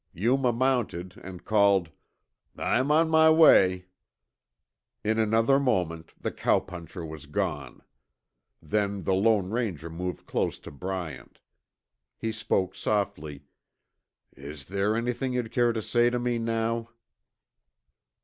Yuma 0.15 0.51
mounted 0.51 1.15
and 1.23 1.45
called, 1.45 1.91
"I'm 2.57 2.89
on 2.89 3.07
my 3.11 3.29
way." 3.29 3.85
In 5.03 5.19
another 5.19 5.59
moment 5.59 6.11
the 6.19 6.31
cowpuncher 6.31 7.05
was 7.05 7.27
gone. 7.27 7.83
Then 8.63 9.03
the 9.03 9.13
Lone 9.13 9.51
Ranger 9.51 9.91
moved 9.91 10.25
close 10.25 10.57
to 10.57 10.71
Bryant. 10.71 11.39
He 12.17 12.31
spoke 12.31 12.73
softly, 12.73 13.43
"Is 14.35 14.65
there 14.69 14.95
anything 14.95 15.33
you'd 15.33 15.51
care 15.51 15.71
to 15.71 15.83
say 15.83 16.09
to 16.09 16.17
me 16.17 16.39
now?" 16.39 16.89